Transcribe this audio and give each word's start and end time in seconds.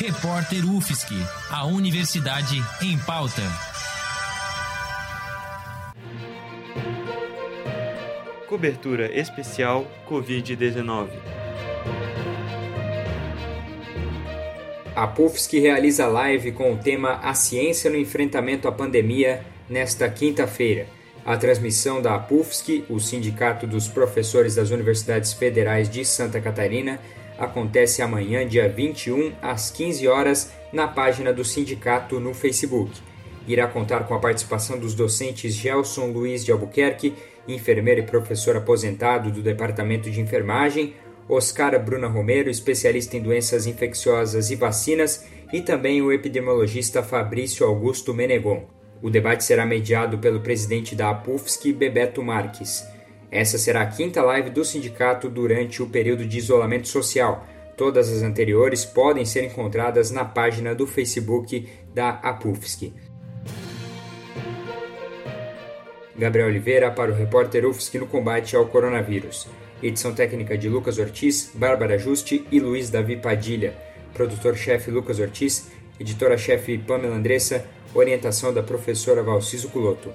Repórter 0.00 0.64
UFSC, 0.64 1.12
a 1.50 1.66
Universidade 1.66 2.62
em 2.80 2.96
Pauta. 2.98 3.42
Cobertura 8.46 9.12
especial 9.12 9.90
Covid-19. 10.08 11.08
A 14.94 15.08
PUFSC 15.08 15.58
realiza 15.58 16.06
live 16.06 16.52
com 16.52 16.74
o 16.74 16.78
tema 16.78 17.18
A 17.20 17.34
Ciência 17.34 17.90
no 17.90 17.96
Enfrentamento 17.96 18.68
à 18.68 18.72
Pandemia 18.72 19.44
nesta 19.68 20.08
quinta-feira. 20.08 20.86
A 21.26 21.36
transmissão 21.36 22.00
da 22.00 22.16
PUFSC, 22.20 22.84
o 22.88 23.00
Sindicato 23.00 23.66
dos 23.66 23.88
Professores 23.88 24.54
das 24.54 24.70
Universidades 24.70 25.32
Federais 25.32 25.90
de 25.90 26.04
Santa 26.04 26.40
Catarina, 26.40 27.00
acontece 27.38 28.02
amanhã, 28.02 28.46
dia 28.46 28.68
21, 28.68 29.32
às 29.40 29.70
15 29.70 30.08
horas, 30.08 30.52
na 30.72 30.88
página 30.88 31.32
do 31.32 31.44
sindicato 31.44 32.18
no 32.18 32.34
Facebook. 32.34 32.90
Irá 33.46 33.66
contar 33.66 34.06
com 34.06 34.14
a 34.14 34.18
participação 34.18 34.78
dos 34.78 34.94
docentes 34.94 35.54
Gelson 35.54 36.08
Luiz 36.08 36.44
de 36.44 36.52
Albuquerque, 36.52 37.14
enfermeiro 37.46 38.00
e 38.00 38.06
professor 38.06 38.56
aposentado 38.56 39.30
do 39.30 39.40
Departamento 39.40 40.10
de 40.10 40.20
Enfermagem, 40.20 40.94
Oscar 41.28 41.82
Bruna 41.82 42.08
Romero, 42.08 42.50
especialista 42.50 43.16
em 43.16 43.22
doenças 43.22 43.66
infecciosas 43.66 44.50
e 44.50 44.56
vacinas, 44.56 45.26
e 45.52 45.60
também 45.62 46.02
o 46.02 46.12
epidemiologista 46.12 47.02
Fabrício 47.02 47.66
Augusto 47.66 48.12
Menegon. 48.12 48.66
O 49.00 49.08
debate 49.08 49.44
será 49.44 49.64
mediado 49.64 50.18
pelo 50.18 50.40
presidente 50.40 50.94
da 50.94 51.10
APUFSC, 51.10 51.72
Bebeto 51.72 52.22
Marques. 52.22 52.84
Essa 53.30 53.58
será 53.58 53.82
a 53.82 53.86
quinta 53.86 54.22
live 54.22 54.50
do 54.50 54.64
sindicato 54.64 55.28
durante 55.28 55.82
o 55.82 55.88
período 55.88 56.26
de 56.26 56.38
isolamento 56.38 56.88
social. 56.88 57.46
Todas 57.76 58.10
as 58.10 58.22
anteriores 58.22 58.84
podem 58.84 59.24
ser 59.24 59.44
encontradas 59.44 60.10
na 60.10 60.24
página 60.24 60.74
do 60.74 60.86
Facebook 60.86 61.68
da 61.94 62.10
APUFSC. 62.10 62.92
Gabriel 66.16 66.48
Oliveira 66.48 66.90
para 66.90 67.12
o 67.12 67.14
repórter 67.14 67.64
UFSC 67.64 67.98
no 67.98 68.06
combate 68.06 68.56
ao 68.56 68.66
coronavírus. 68.66 69.46
Edição 69.80 70.12
técnica 70.12 70.58
de 70.58 70.68
Lucas 70.68 70.98
Ortiz, 70.98 71.52
Bárbara 71.54 71.96
Juste 71.96 72.44
e 72.50 72.58
Luiz 72.58 72.90
Davi 72.90 73.16
Padilha. 73.16 73.76
Produtor-chefe 74.12 74.90
Lucas 74.90 75.20
Ortiz, 75.20 75.70
editora-chefe 76.00 76.78
Pamela 76.78 77.14
Andressa, 77.14 77.64
orientação 77.94 78.52
da 78.52 78.62
professora 78.62 79.22
Valciso 79.22 79.68
Culoto. 79.68 80.10